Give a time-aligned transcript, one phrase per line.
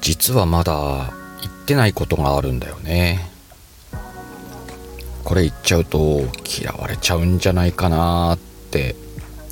[0.00, 3.30] 実はまだ言ってないことがあるんだよね。
[5.24, 8.38] これ言っちゃうと嫌われちゃうんじゃないかなっ
[8.70, 8.96] て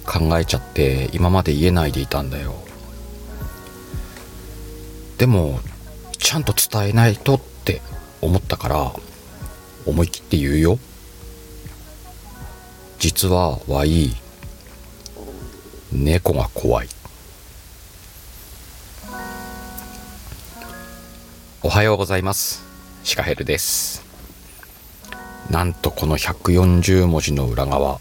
[0.06, 2.54] 考えちゃって今まで言えないでいたんだよ。
[5.18, 5.60] でも
[6.18, 7.82] ちゃんと伝えないとって
[8.20, 8.92] 思ったから
[9.86, 10.78] 思い切って言うよ。
[12.98, 14.16] 実はわい
[15.92, 16.88] 猫が怖い。
[21.68, 22.64] おはようございます。
[23.04, 24.02] シカヘルです。
[25.50, 28.00] なんとこの140文字の裏側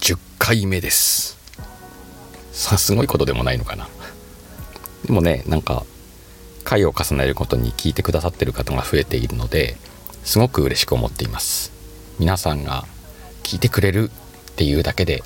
[0.00, 1.38] 10回目です。
[2.50, 3.86] さすごいことでもないのかな。
[5.04, 5.84] でもねなんか
[6.64, 9.76] 回を重ねることに聞いてくださってる方が増えているので
[10.24, 11.70] すごく嬉しく思っています。
[12.18, 12.86] 皆さんが
[13.44, 14.10] 聞いてくれる
[14.50, 15.22] っていうだけで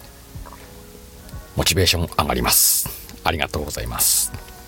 [1.56, 2.90] モチベーション上がります。
[3.24, 4.59] ありがとうございます。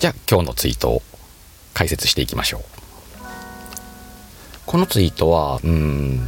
[0.00, 1.02] じゃあ今日のツイートを
[1.74, 2.62] 解説していきましょう。
[4.64, 6.26] このツイートはうん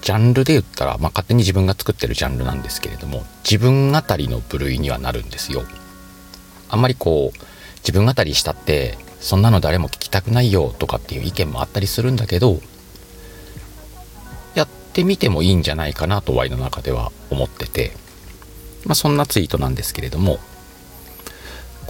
[0.00, 5.64] ジャンルで言ったら、まあ、勝手に自分が作ってるジャンルなんですけれども自分語りの部類にはなるんですよ。
[6.70, 7.38] あんまりこう
[7.80, 12.58] 自分語りしたってそんなの誰も聞きたくないよとかっていう意見もあったりするんだけど
[14.54, 17.92] やってみてもいいんじゃないかなとワイの中では思ってて。
[18.86, 20.38] まあそんなツイートなんですけれども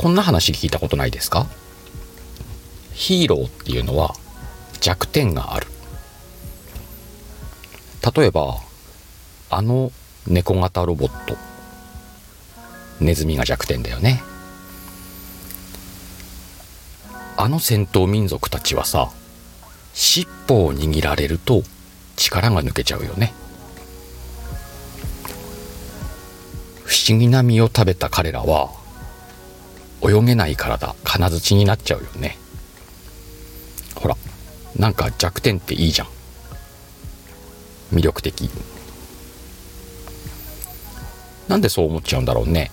[0.01, 1.47] こんな話聞いたことないですか？
[2.95, 4.15] ヒーローっていうのは
[4.81, 5.67] 弱点がある。
[8.17, 8.57] 例えば
[9.51, 9.93] あの
[10.27, 11.37] 猫型ロボット。
[12.99, 14.23] ネズミが弱点だよね。
[17.37, 19.11] あの戦闘民族たちはさ
[19.93, 21.63] 尻尾を握られると
[22.17, 23.35] 力が抜けちゃうよね。
[26.85, 28.80] 不思議な実を食べた彼らは
[30.03, 32.39] 泳げない体金槌になっちゃうよね。
[33.95, 34.17] ほら
[34.77, 36.09] なんか弱点っていいじゃん。
[37.93, 38.51] 魅力的。
[41.49, 42.71] なんでそう思っちゃうんだろうね。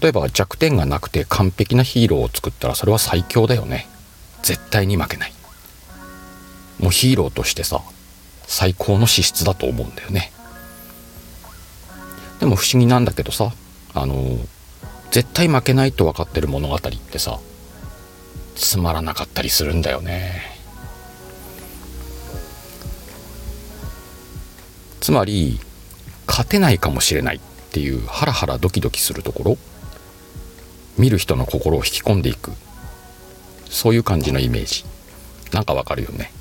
[0.00, 3.88] 例えば弱点がなくて完璧なヒーローを作ったらそれは最強だよね。
[4.42, 5.32] 絶対に負けない。
[6.80, 7.82] もうヒーローとしてさ
[8.46, 10.32] 最高の資質だと思うんだよね。
[12.40, 13.52] でも不思議なんだけどさ
[13.94, 14.38] あの
[15.12, 17.38] 絶対負けないと分かってる物語ってさ
[18.54, 20.42] つまらなかったりするんだよね。
[25.00, 25.60] つまり
[26.26, 27.40] 勝てないかもしれないっ
[27.72, 29.58] ていうハラハラドキドキするところ
[30.96, 32.52] 見る人の心を引き込んでいく
[33.68, 34.84] そういう感じのイメージ。
[35.52, 36.32] なんかわかるよね。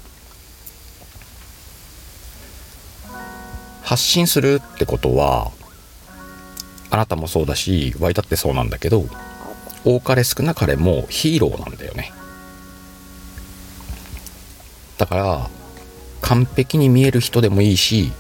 [3.84, 5.52] 発信するってことは
[6.92, 9.06] あなたもそうだしワイだってそうなんだけど
[9.84, 12.14] 多かれ少なかれもヒーローなんだよね。
[15.00, 15.50] だから
[16.22, 18.12] 完璧に見える人でもいいし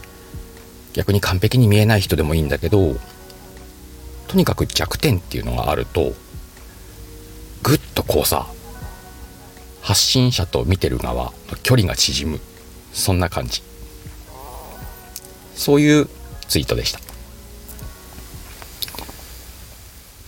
[0.94, 2.96] 逆に完璧に見えない人でもいいんだけど
[4.28, 6.14] とにかく弱点っていうのがあると
[7.62, 8.48] ぐっとこうさ
[9.82, 12.40] 発信者と見てる側の距離が縮む。
[12.94, 13.64] そんな感じ。
[15.56, 16.08] そういう
[16.48, 17.11] ツイートでした。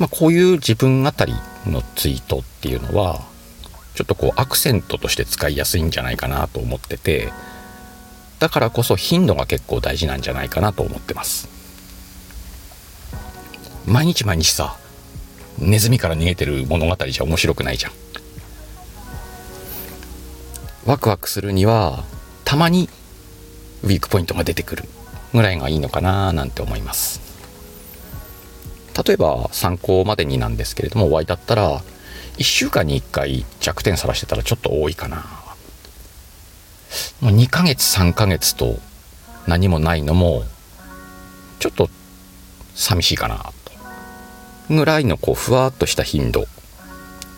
[0.04, 1.34] まあこういう自分語り
[1.66, 3.22] のツイートっていうのは
[3.96, 7.32] ちょっとこうアクセントとして使いやすいんじゃないかなと思ってて
[8.40, 11.48] だからこそ頻度が結構大事なんじゃないかなと思ってます。
[13.88, 14.76] 毎日毎日さ
[15.58, 17.94] ネズミから逃げてる物語じゃ面白くないじゃん。
[20.86, 22.04] ワクワクするには
[22.44, 22.90] たまに
[23.84, 24.84] ウィークポイントが出てくる
[25.34, 27.33] ぐらいがいいのかななんて思います。
[29.06, 31.82] 例えば参考までになんですけれどもお会いだったら
[32.38, 35.26] 1週間に1回弱点さらしてたらちょっと多いかな。
[37.22, 38.78] もう2ヶ月3ヶ月と
[39.48, 40.44] 何もないのも
[41.60, 41.90] ちょっと
[42.76, 44.74] 寂しいかなと。
[44.76, 46.46] ぐらいのこうふわっとした頻度。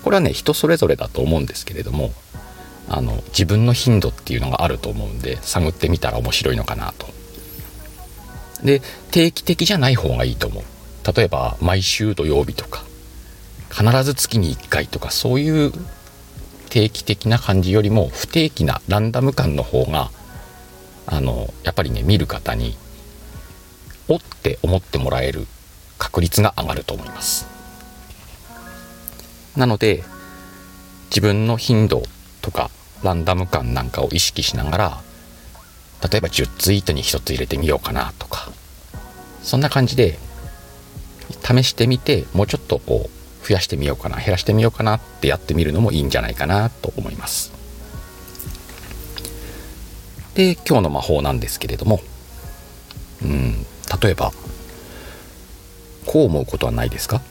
[0.04, 2.13] これはね人それぞれだと思うんですけれども
[2.88, 7.08] あの自分の頻度っていうのがあると思うんで探ってみたら面白いのかなと。
[8.63, 8.81] で
[9.12, 10.63] 定期的じゃない方がいいと思う。
[11.13, 12.84] 例えば毎週土曜日とか
[13.69, 15.72] 必ず月に1回とかそういう
[16.69, 20.10] 定期的な感じよりも不定期なランダム感の方が
[21.07, 22.75] あのやっぱりね見る方に
[24.07, 25.46] おって思ってもらえる
[25.98, 27.48] 確率が上がると思います。
[29.56, 30.04] なので
[31.10, 32.04] 自分の頻度
[32.42, 32.69] とか
[33.04, 35.01] ランダム感なんかを意識しながら
[36.10, 38.50] 例えば10ツイートに1つ入れてみようかなとか
[39.42, 40.19] そんな感じで
[41.46, 47.54] 試してみてもうちょっとこう増やしてみようかな減らしてみようかなってやってみるのもいいんじゃないかなと思います。
[50.34, 52.02] で今日の魔法なんですけれども
[53.22, 53.66] うん
[54.02, 54.32] 例えば
[56.06, 57.22] こう思うことはないですか？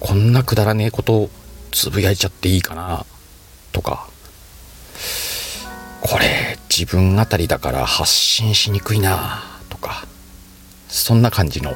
[0.00, 1.30] こんなくだらねえことを
[1.70, 3.04] つぶやいちゃっていいかな
[3.72, 4.08] とか。
[6.00, 10.06] これ自分あたりだから発信しにくいなとか。
[10.88, 11.74] そんな感じの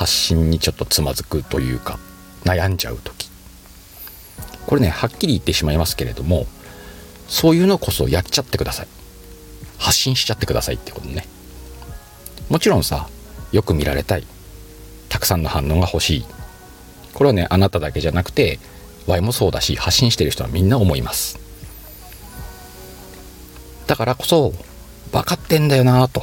[0.00, 1.98] 発信にちょっとつまずくというか
[2.44, 3.28] 悩んじゃう時。
[4.66, 6.46] これねはっきり言ってしまいますけれども
[7.28, 8.88] そういうのこそやっちゃってください。
[9.76, 11.26] 発信しちゃってくださいってことね。
[12.48, 13.10] もちろんさ
[13.52, 14.26] よく見られたい。
[15.10, 16.24] たくさんの反応が欲しい。
[17.12, 18.58] これはねあなただけじゃなくて
[19.06, 21.38] Y もそうだし発信してる人はみんな思います。
[23.86, 24.54] だからこそ
[25.12, 26.22] 分かってんだよなと。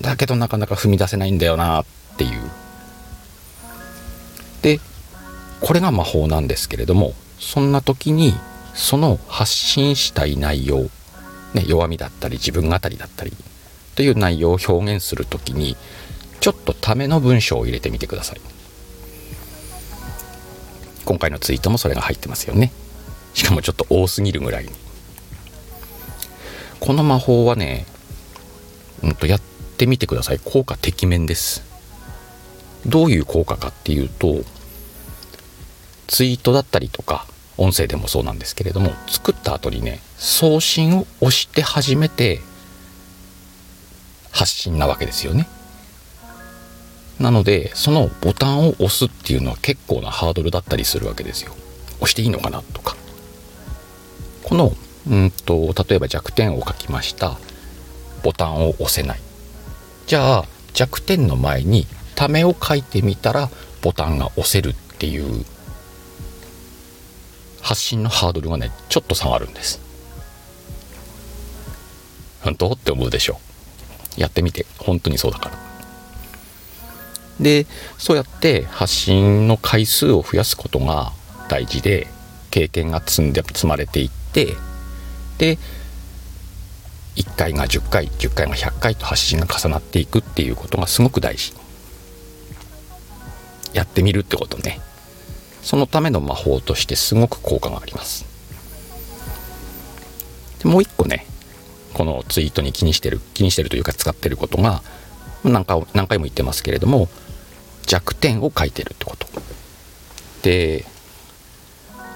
[0.00, 1.84] だけどなかなか踏み出せないんだよなっ
[2.16, 2.59] ていう。
[4.62, 4.80] で
[5.60, 8.34] これが魔法なんですけれどもそんな時に
[8.74, 10.88] その発信したい内容、
[11.54, 13.32] ね、弱みだったり自分語りだったり
[13.94, 15.76] という内容を表現する時に
[16.40, 18.40] ちょっとための文章を入れてみてください。
[21.04, 22.72] 今回のツイートもそれが入ってますよね。
[23.34, 24.70] しかもちょっと多すぎるぐらいに。
[26.78, 27.84] この魔法はね
[29.02, 29.40] うんとやっ
[29.76, 30.40] てみてください。
[30.42, 31.69] 効果てきめんです。
[32.86, 34.42] どういう効果かっていうと
[36.06, 42.40] ツイートだったりとか音声でもそうなんですけれども作った後にね送信を押して初めて
[44.32, 45.48] 発信なわけですよね。
[47.18, 51.52] なのでそのボタンを押すっていうのは結構なハードルだったりするわけですよ。
[52.00, 52.96] 押していいのかなとか。
[54.42, 54.72] この
[55.06, 57.38] うんと例えば弱点を書きました。
[58.22, 59.20] ボタンを押せない。
[60.06, 61.86] じゃあ弱点の前に
[62.20, 63.48] ためを書いてみたら
[63.80, 65.46] ボタンが押せるっていう
[67.62, 69.80] 発信のハードルがねちょっと下がるんです。
[72.42, 72.72] 本当？
[72.72, 73.40] って思うでしょ
[74.18, 74.66] やってみて。
[74.76, 75.56] 本当にそうだから。
[77.40, 81.12] でそうやって発信の回数を増やすことが
[81.48, 82.06] 大事で
[82.50, 84.56] 経験が積んで積まれていって
[85.38, 85.56] で
[87.16, 91.54] 1回が10回10回が100回と発信が重なっていくっていうことがすごく大事。
[93.72, 94.80] やってみるってことね。
[95.62, 98.24] そのための魔法としてすごく効果があります。
[100.62, 101.26] でもう一個ね
[101.94, 104.82] このツイートに気にしてる気にしてるというか使ってることが
[105.44, 107.08] 何回何回も言ってますけれども
[107.86, 109.26] 弱点を書いてるってこと。
[110.42, 110.84] で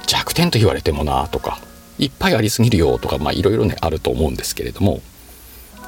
[0.06, 1.58] 弱点と言われてもなとか
[1.98, 5.00] いっぱいありすぎるよとかまあいろいろねあると思うんですけれども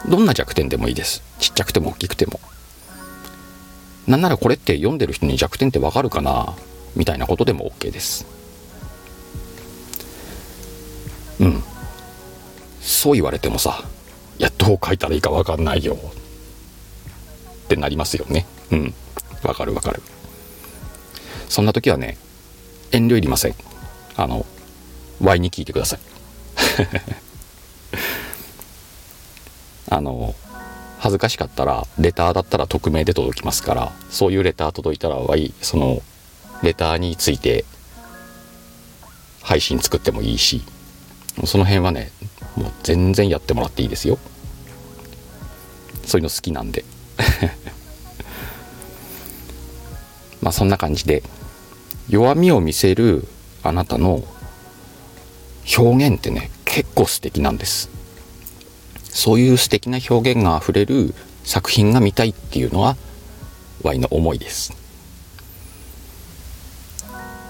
[0.08, 1.22] どんな弱点でもいいです。
[1.38, 2.38] ちっちゃくても大きくても。
[4.06, 6.54] なんならこれって読んでる人に弱点ってわかるかな？
[6.94, 8.26] みたいなことでも OK です。
[11.40, 11.62] うん。
[12.80, 13.84] そう言われてもさ
[14.38, 15.96] いやっと書いたらいいかわかんないよ。
[15.96, 15.98] っ
[17.68, 18.46] てなりますよね。
[18.70, 18.94] うん。
[19.42, 20.00] わかるわかる。
[21.48, 22.16] そんな時はね
[22.92, 23.54] 遠慮いりません。
[24.16, 24.46] あの
[25.20, 26.00] Y に聞いてください。
[29.90, 30.34] あの
[30.98, 36.00] 恥ずかしかったらレターだったら匿名で届きますからそういうレター届いたら Y その
[36.62, 37.64] レターについて
[39.42, 40.62] 配信作ってもいいし
[41.44, 42.10] その辺はね
[42.56, 44.18] もう全然やってもらっていいですよ。
[46.04, 46.84] そういうの好きなんで。
[50.40, 51.22] まあそんな感じで
[52.08, 53.28] 弱みを見せる
[53.62, 54.22] あなたの
[55.76, 57.90] 表現ってね結構素敵なんです。
[59.16, 62.98] そういう素敵な表現があふれる作品が見たいっていうのは
[63.82, 64.76] Y の思いです。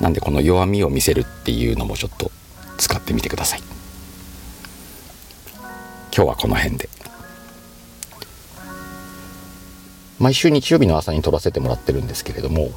[0.00, 2.30] なんでこの弱みを見せるっていうのもちょっと
[2.78, 3.62] 使ってみてください。
[6.14, 6.88] 今日はこの辺で。
[10.20, 12.70] 毎週日曜日の朝に撮らせてもらってるんですけれども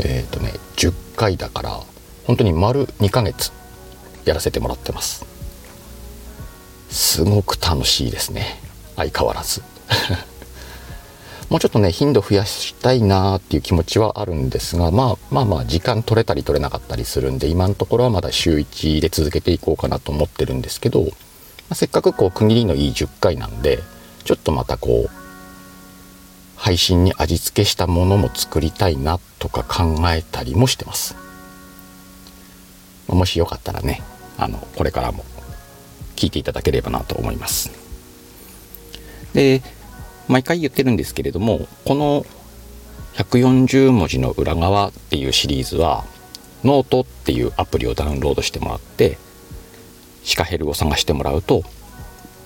[0.00, 1.80] えっ、ー、とね10回だから
[2.26, 3.52] 本当に丸2ヶ月
[4.24, 5.33] やらせてもらってます。
[6.94, 8.60] すごく楽しいですね。
[8.94, 9.62] 相変わらず。
[11.50, 21.10] もうちょっとね頻度増やしたいなーっていう気持ちはあるんですが、まあ、まあまあ時間取れたり取れなかったりするんで今のところはまだ週1で続けていこうかなと思ってるんですけど、ま
[21.70, 23.82] あ、せっかくこう区切りのいい10回なんで
[24.24, 25.10] ちょっとまたこう
[26.56, 31.16] 配信に味付けしたものも作りたいなとか考えたりもしてます。
[33.08, 34.00] もしよかったらね
[34.38, 35.24] あのこれからも
[36.24, 37.70] 聞いていただければなと思います。
[39.34, 39.62] で
[40.26, 42.24] 毎回言ってるんですけれどもこの
[43.14, 46.04] 140文字の裏側っていうシリーズは
[46.62, 49.18] ノートっていうアプリをダウンロードしてもらって
[50.22, 51.62] シカヘルを探してもらうと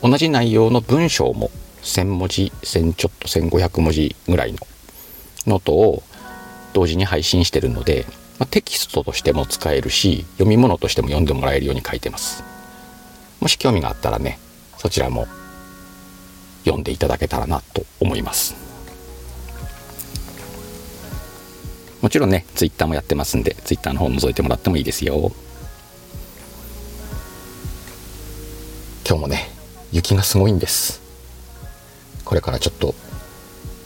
[0.02, 1.50] 同じ内容の文章も
[1.82, 4.58] 1000文字1000ちょっと1500文字ぐらいの
[5.47, 6.02] ノートを
[6.73, 8.06] 同時に配信してるので、
[8.40, 12.57] まあ、テキストとしても使えるし読み物としても読んでもらえるように書いてます。
[13.40, 14.38] もし興味があったらね
[14.76, 15.26] そちらも
[16.64, 18.54] 読んでいただけたらなと思います。
[22.00, 25.33] もちろんねツイッターもやってますんでツイッターの方覗いてもらってもいいですよ。
[29.07, 29.50] 今日もね
[29.90, 31.00] 雪がすごいんです。
[32.25, 32.95] これからちょっと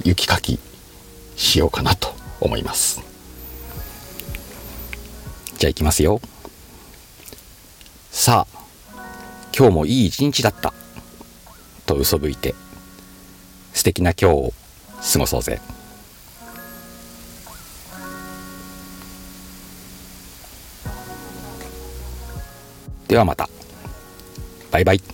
[0.04, 0.58] 雪かき
[1.36, 3.00] しようかなと思います。
[5.56, 6.20] じゃあ行きますよ。
[8.10, 8.51] さあ
[9.56, 10.72] 今日もいい一日だった。
[11.84, 12.54] と嘘吹いて。
[13.74, 14.52] 素敵な今日を
[15.12, 15.60] 過ごそうぜ。
[23.08, 23.48] ではまた。
[24.70, 25.11] バイバイ。